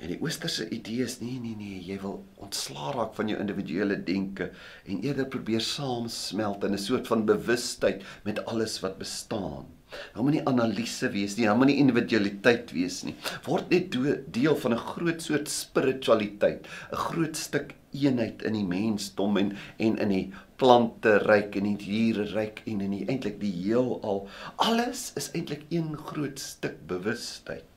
[0.03, 4.01] En die oosterse idee is nee nee nee, jy wil ontslaa raak van jou individuele
[4.03, 4.51] denke
[4.85, 9.67] en eerder probeer saamsmelt in 'n soort van bewustheid met alles wat bestaan.
[10.15, 13.15] Hou moenie analise wees nie, hou moenie individualiteit wees nie.
[13.47, 13.97] Word net
[14.33, 19.99] deel van 'n groot soort spiritualiteit, 'n groot stuk eenheid in die mensdom en en
[19.99, 24.29] in die plante ryk en die diere ryk en in die eintlik die heelal.
[24.57, 27.72] Alles is eintlik een groot stuk bewustheid.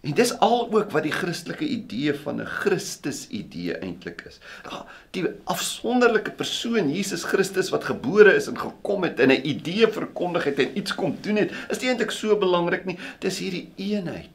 [0.00, 4.38] En dis al ook wat die Christelike idee van 'n Christus idee eintlik is.
[4.64, 9.88] Ja, die afsonderlike persoon Jesus Christus wat gebore is en gekom het en 'n idee
[9.88, 12.98] verkondig het en iets kom doen het, is nie eintlik so belangrik nie.
[13.18, 14.30] Dis hierdie eenheid.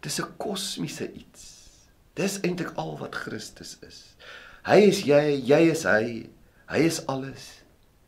[0.00, 1.52] Dis 'n kosmiese iets.
[2.14, 4.16] Dis eintlik al wat Christus is.
[4.62, 6.28] Hy is jy, jy is hy.
[6.66, 7.62] Hy is alles.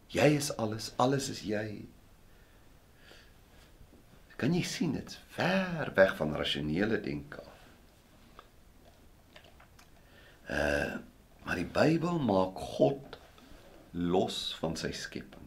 [0.08, 1.84] Jy is alles, alles is jy.
[4.38, 7.62] Kan jy sien dit's ver weg van rasionele denke af.
[10.48, 10.96] Uh
[11.48, 13.14] maar die Bybel maak God
[13.96, 15.46] los van sy skepping.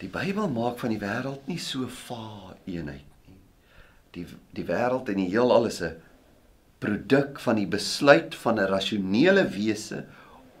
[0.00, 3.36] Die Bybel maak van die wêreld nie so vaar eenheid nie.
[4.16, 4.24] Die
[4.56, 6.00] die wêreld en die heelal is 'n
[6.80, 10.06] produk van die besluit van 'n rasionele wese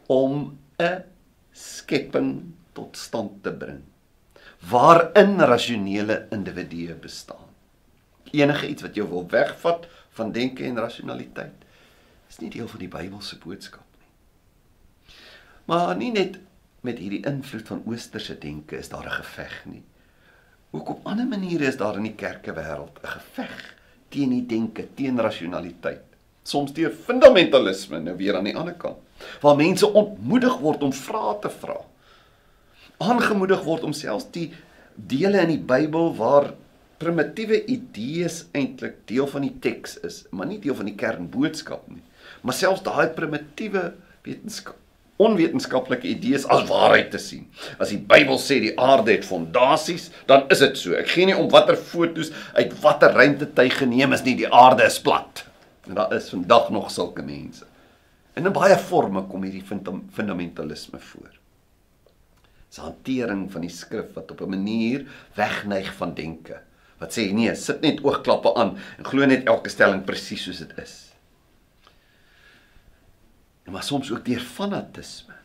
[0.06, 1.04] om 'n
[1.52, 3.82] skepping tot stand te bring
[4.58, 7.46] waarin rasionele individue bestaan.
[8.30, 11.64] Enige iets wat jou wil wegvat van denke en rasionaliteit
[12.28, 15.14] is nie deel van die Bybelse boodskap nie.
[15.64, 16.38] Maar nie net
[16.80, 19.82] met hierdie invloed van oosterse denke is daar 'n geveg nie.
[20.70, 23.76] Ook op ander maniere is daar in die kerke wêreld 'n geveg
[24.08, 26.04] teen die denke, teen rasionaliteit.
[26.48, 28.96] Soms deur fundamentalisme nou weer aan die ander kant,
[29.40, 31.76] waar mense ontmoedig word om vrae te vra.
[32.98, 34.48] Aangemoedig word om selfs die
[34.94, 36.52] dele in die Bybel waar
[36.98, 42.02] primitiewe idees eintlik deel van die teks is, maar nie deel van die kernboodskap nie.
[42.42, 43.92] Maar selfs daai primitiewe
[44.26, 44.78] wetenskap
[45.18, 47.46] onwetenskaplike idees as waarheid te sien.
[47.82, 50.94] As die Bybel sê die aarde het fondasies, dan is dit so.
[50.98, 55.00] Ek gee nie om watter fotos uit watter ruimtetuig geneem is nie, die aarde is
[55.02, 55.42] plat.
[55.88, 57.66] En daar is vandag nog sulke mense.
[58.38, 61.37] En in baie forme kom hierdie fundamentalisme voor.
[62.68, 66.60] Dis hantering van die skrif wat op 'n manier wegneig van denke.
[66.98, 70.78] Wat sê nee, sit net oogklappe aan en glo net elke stelling presies soos dit
[70.78, 71.08] is
[73.68, 75.36] en maar soms ook deur fanatisme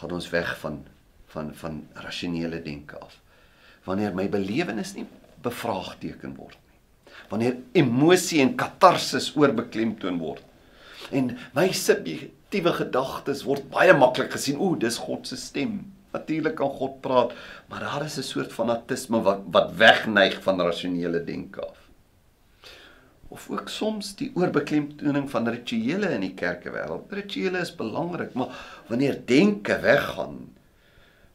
[0.00, 0.82] gaan ons weg van
[1.30, 3.20] van van rasionele denke af.
[3.84, 5.06] Wanneer my belewenis nie
[5.42, 6.80] bevraagteken word nie.
[7.30, 10.42] Wanneer emosie en katarsis oorbeklemtoon word.
[11.10, 15.78] En my subjektiewe gedagtes word baie maklik gesien, o, dis God se stem.
[16.16, 17.32] Natuurlik kan God praat,
[17.68, 21.86] maar daar is 'n soort fanatisme wat wat wegneig van rasionele denke af
[23.28, 27.10] of ook soms die oorbeklemtoning van rituele in die kerkewêreld.
[27.14, 28.54] Rituele is belangrik, maar
[28.88, 30.38] wanneer denke weggaan,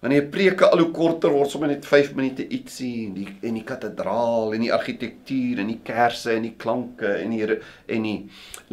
[0.02, 3.66] wanneer preke al hoe korter word, sommer net 5 minute ietsie en die en die
[3.68, 8.16] kathedraal en die argitektuur en die kersse en die klanke en die en die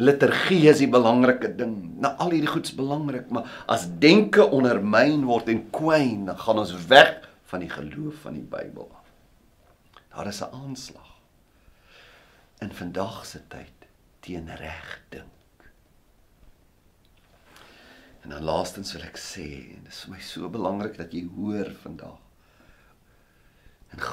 [0.01, 1.75] liturgie is die belangrike ding.
[2.01, 6.73] Nou al hierdie goeds belangrik, maar as denke ondermyn word en kwyn, dan gaan ons
[6.89, 7.13] weg
[7.51, 9.05] van die geloof van die Bybel af.
[10.15, 11.09] Daar is 'n aanslag
[12.61, 13.87] in vandag se tyd
[14.19, 15.38] teen reg dink.
[18.29, 21.23] En dan laastens wil ek sê, en dit is vir my so belangrik dat jy
[21.33, 22.19] hoor vandag
[23.89, 24.03] en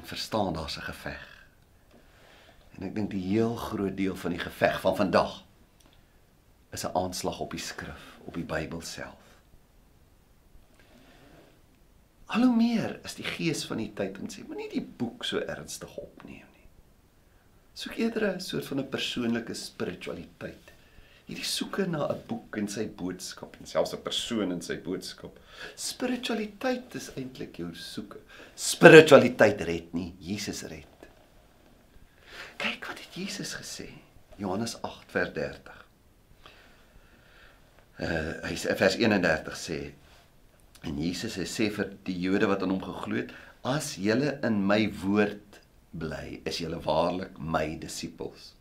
[0.00, 1.26] en verstaan daar's 'n geveg.
[2.76, 5.44] En ek dink die heel groot deel van die geveg van vandag
[6.72, 9.24] is 'n aanslag op die skrif, op die Bybel self.
[12.26, 15.38] Al hoe meer is die gees van die tyd en sê moenie die boek so
[15.38, 16.48] ernstig opneem
[17.76, 20.65] soek eerder 'n soort van 'n persoonlike spiritualiteit.
[21.26, 25.38] Hierdie soeke na 'n boek en sy boodskap en selfs 'n persoon en sy boodskap.
[25.74, 28.18] Spiritualiteit is eintlik jou soeke.
[28.54, 30.86] Spiritualiteit red nie, Jesus red.
[32.58, 33.88] Kyk wat het Jesus gesê.
[34.38, 35.84] Johannes 8 vers 30.
[37.98, 39.78] Uh hy sê vers 31 sê
[40.84, 43.32] en Jesus sê vir die Jode wat aan hom geglo het,
[43.64, 45.60] as julle in my woord
[45.96, 48.52] bly, is julle waarlik my disippels.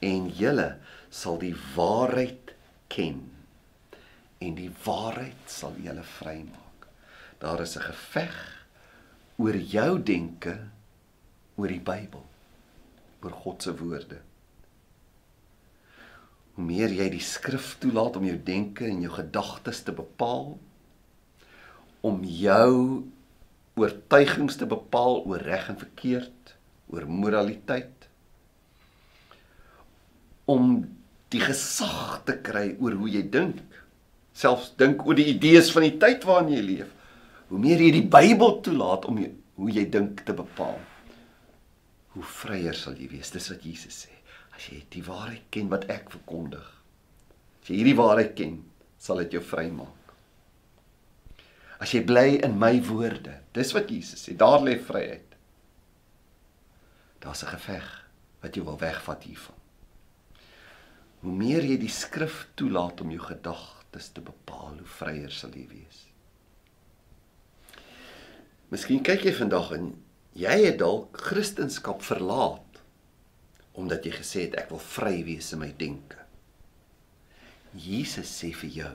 [0.00, 0.76] En julle
[1.10, 2.54] sal die waarheid
[2.92, 3.22] ken.
[4.38, 6.88] En die waarheid sal julle vrymaak.
[7.38, 8.66] Daar is 'n geveg
[9.36, 10.58] oor jou denke
[11.56, 12.24] oor die Bybel,
[13.22, 14.20] oor God se woorde.
[16.54, 20.58] Hoe meer jy die skrif toelaat om jou denke en jou gedagtes te bepaal,
[22.00, 23.04] om jou
[23.76, 26.54] oortuigings te bepaal oor reg en verkeerd,
[26.86, 28.08] oor moraliteit
[30.46, 30.95] om
[31.30, 33.62] die gesag te kry oor hoe jy dink.
[34.36, 36.92] Selfs dink oor die idees van die tyd waarin jy leef.
[37.48, 40.78] Hoe meer jy die Bybel toelaat om jy, hoe jy dink te bepaal
[42.16, 43.30] hoe vryer sal jy wees.
[43.32, 44.14] Dis wat Jesus sê.
[44.56, 46.72] As jy die waarheid ken wat ek verkondig
[47.66, 48.60] as jy hierdie waarheid ken
[49.02, 50.12] sal dit jou vrymaak.
[51.82, 55.34] As jy bly in my woorde dis wat Jesus sê daar lê vryheid.
[57.20, 57.88] Daar's 'n geveg
[58.40, 59.55] wat jou wil wegvat hiervan.
[61.22, 65.64] Hoe meer jy die skrif toelaat om jou gedagtes te bepaal, hoe vryer sal jy
[65.70, 66.02] wees.
[68.72, 69.90] Miskien kyk jy vandag en
[70.36, 72.62] jy het dalk Christendom verlaat
[73.76, 76.22] omdat jy gesê het ek wil vry wees in my denke.
[77.76, 78.94] Jesus sê vir jou,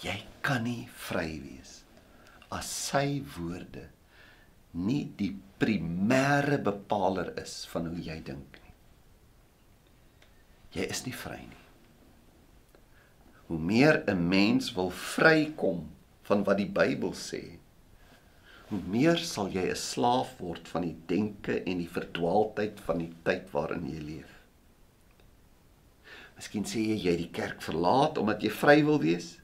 [0.00, 1.82] jy kan nie vry wees
[2.54, 3.84] as sy woorde
[4.78, 8.57] nie die primêre bepaler is van hoe jy dink.
[10.76, 11.64] Jy is nie vry nie.
[13.48, 15.88] Hoe meer 'n mens wil vrykom
[16.22, 17.58] van wat die Bybel sê,
[18.68, 23.12] hoe meer sal jy 'n slaaf word van die denke en die verdwaaldheid van die
[23.24, 24.32] tyd waarin jy leef.
[26.36, 29.38] Miskien sê jy jy die kerk verlaat omdat jy vry wil wees.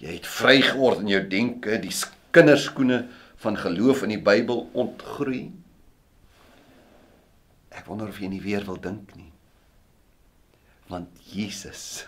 [0.00, 1.94] Jy het vry geword in jou denke, die
[2.32, 5.50] kinderskoene van geloof in die Bybel ontgroei.
[7.70, 9.30] Ek wonder of jy nie weer wil dink nie.
[10.90, 12.06] Want Jesus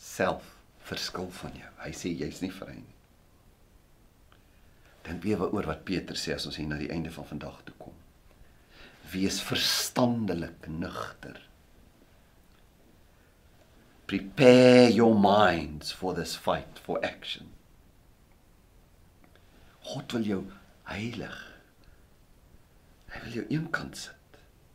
[0.00, 0.56] self
[0.88, 1.72] verskil van jou.
[1.84, 2.96] Hy sê jy's nie vry nie.
[5.04, 7.76] Dink weer oor wat Peter sê as ons hier na die einde van vandag toe
[7.80, 7.96] kom.
[9.12, 11.38] Wees verstandelik nugter.
[14.10, 17.52] Prepare your minds for this fight for action.
[19.92, 20.40] God wil jou
[20.90, 21.36] heilig.
[23.10, 24.19] Hy wil jou eenkant sit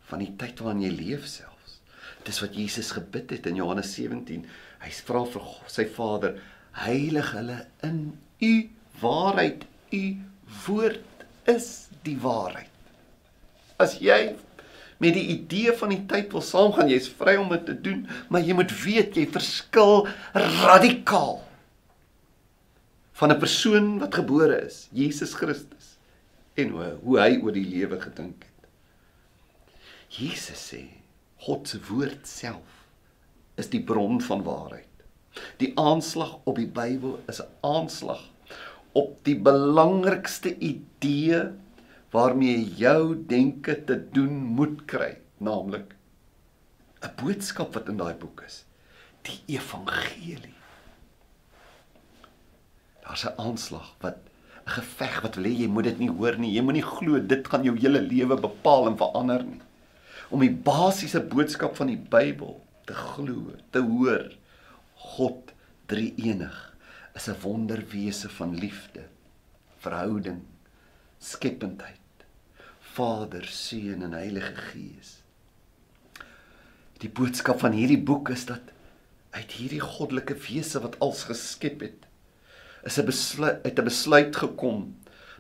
[0.10, 1.80] van die tyd waarin jy leef selfs.
[2.26, 4.46] Dis wat Jesus gebid het in Johannes 17.
[4.82, 6.38] Hy vra vir sy Vader,
[6.86, 8.00] heilig hulle in
[8.42, 8.54] u
[9.02, 9.66] waarheid.
[9.94, 10.04] U
[10.66, 11.70] woord is
[12.06, 12.72] die waarheid.
[13.82, 14.36] As jy
[15.04, 18.46] met die idee van die tyd wil saamgaan, jy's vry om dit te doen, maar
[18.46, 21.42] jy moet weet jy verskil radikaal
[23.16, 25.96] van 'n persoon wat gebore is, Jesus Christus,
[26.56, 26.70] en
[27.04, 28.55] hoe hy oor die lewe gedink het.
[30.16, 30.86] Jesus sê
[31.44, 32.84] God se woord self
[33.60, 34.88] is die bron van waarheid.
[35.60, 38.22] Die aanslag op die Bybel is 'n aanslag
[38.96, 41.42] op die belangrikste idee
[42.12, 45.96] waarmee jou denke te doen moet kry, naamlik
[47.04, 48.64] 'n boodskap wat in daai boek is,
[49.28, 50.56] die evangelie.
[53.04, 54.18] Daar's 'n aanslag wat
[54.66, 56.56] 'n geveg wat wil hê jy moet dit nie hoor nie.
[56.56, 59.62] Jy moenie glo dit gaan jou hele lewe bepaal en verander nie.
[60.36, 64.34] Om die basiese boodskap van die Bybel te glo, te hoor.
[65.16, 65.54] God
[65.88, 66.58] drie-enig
[67.16, 69.08] is 'n wonderwese van liefde,
[69.80, 70.42] verhouding,
[71.20, 72.04] skependheid.
[72.96, 75.24] Vader, Seun en Heilige Gees.
[77.00, 78.74] Die boodskap van hierdie boek is dat
[79.32, 82.08] uit hierdie goddelike wese wat als geskep het,
[82.84, 84.96] is 'n besluit uit 'n besluit gekom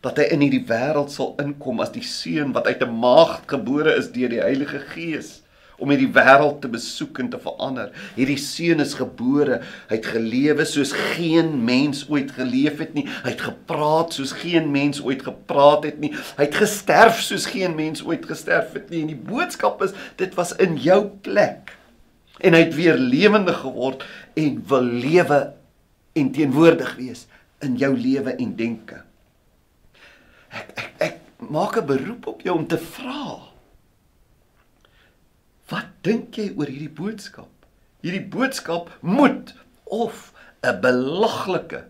[0.05, 3.95] dat hy in hierdie wêreld sal inkom as die seun wat uit 'n maagd gebore
[3.97, 5.41] is deur die Heilige Gees
[5.77, 7.89] om hierdie wêreld te besoek en te verander.
[8.15, 13.07] Hierdie seun is gebore, hy het gelewe soos geen mens ooit geleef het nie.
[13.25, 16.13] Hy het gepraat soos geen mens ooit gepraat het nie.
[16.37, 19.01] Hy het gesterf soos geen mens ooit gesterf het nie.
[19.01, 21.75] En die boodskap is dit was in jou plek.
[22.39, 25.41] En hy het weer lewendig geword en wil lewe
[26.15, 27.27] en teenwoordig wees
[27.59, 29.03] in jou lewe en denke.
[30.55, 31.19] Ek ek ek
[31.51, 33.51] maak 'n beroep op jou om te vra.
[35.69, 37.51] Wat dink jy oor hierdie boodskap?
[38.05, 39.53] Hierdie boodskap moet
[39.83, 40.33] of
[40.63, 41.85] 'n belaglike,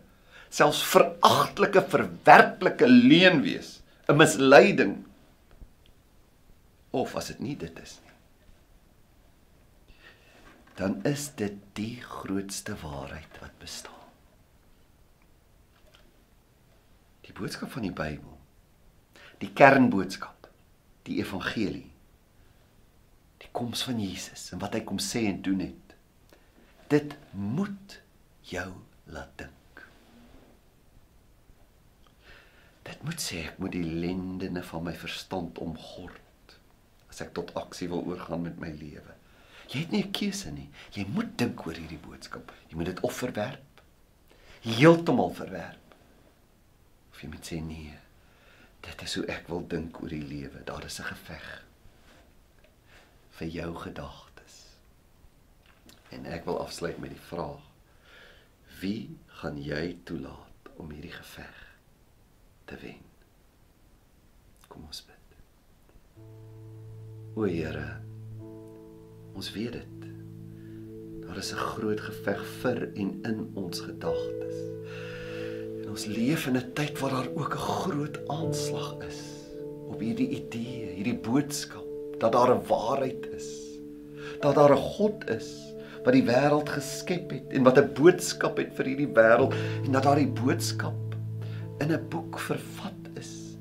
[0.49, 5.05] selfs veragtelike, verwerplike leuen wees, 'n misleiding.
[6.91, 8.15] Of as dit nie dit is nie,
[10.75, 13.95] dan is dit die grootste waarheid wat bestaan.
[17.25, 18.34] die boodskap van die Bybel,
[19.45, 20.47] die kernboodskap,
[21.05, 21.89] die evangelie,
[23.43, 25.95] die koms van Jesus en wat hy kom sê en doen het.
[26.89, 27.99] Dit moet
[28.45, 28.67] jou
[29.13, 29.83] laat dink.
[32.85, 36.21] Dit moet sê ek moet die lendene van my verstand omgord
[37.09, 39.13] as ek tot aksie wil oorgaan met my lewe.
[39.71, 40.69] Jy het nie 'n keuse nie.
[40.93, 42.51] Jy moet dink oor hierdie boodskap.
[42.69, 43.81] Jy moet dit of verwerp.
[44.61, 45.95] Heeltemal verwerp
[47.11, 48.04] of jy moet sê nee.
[48.85, 50.61] Dit is hoe ek wil dink oor die lewe.
[50.63, 51.47] Daar is 'n geveg
[53.37, 54.55] vir jou gedagtes.
[56.09, 57.63] En ek wil afsluit met die vraag:
[58.79, 61.77] Wie gaan jy toelaat om hierdie geveg
[62.65, 63.03] te wen?
[64.67, 65.25] Kom ons bid.
[67.35, 68.01] O Here,
[69.33, 70.07] ons weet dit.
[71.25, 74.57] Daar is 'n groot geveg vir en in ons gedagtes.
[75.95, 79.21] Ons leef in 'n tyd waar daar ook 'n groot aanslag is
[79.87, 81.87] op hierdie idee, hierdie boodskap
[82.19, 83.47] dat daar 'n waarheid is.
[84.41, 85.55] Dat daar 'n God is
[86.03, 90.03] wat die wêreld geskep het en wat 'n boodskap het vir hierdie wêreld en dat
[90.03, 91.15] daardie boodskap
[91.79, 93.55] in 'n boek vervat is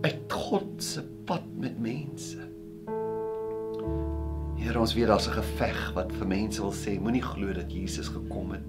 [0.00, 2.38] uit God se pad met mense.
[4.56, 8.08] Here ons weet daar's 'n geveg wat vir mense wil sê moenie glo dat Jesus
[8.08, 8.66] gekom het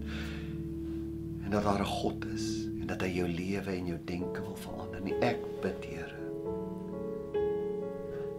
[1.50, 4.56] en dat daar 'n God is en dat hy jou lewe en jou denke wil
[4.56, 5.02] verander.
[5.02, 6.20] En ek bid, Here,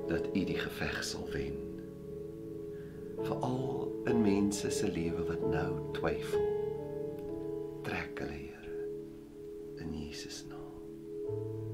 [0.07, 1.57] dat U die geveg sal wen.
[3.23, 6.47] Veral in mense se lewe wat nou twyfel.
[7.83, 8.87] Trek hulle, Here,
[9.77, 11.70] in Jesus naam.